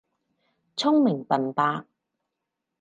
[0.75, 1.85] 聰明笨伯